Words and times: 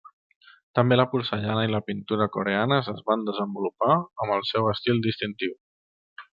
També 0.77 0.95
la 0.95 1.05
porcellana 1.11 1.65
i 1.67 1.71
la 1.73 1.81
pintura 1.89 2.29
coreanes 2.37 2.91
es 2.95 3.05
van 3.11 3.27
desenvolupar 3.29 3.93
amb 4.01 4.37
el 4.39 4.45
seu 4.55 4.75
estil 4.75 5.07
distintiu. 5.11 5.57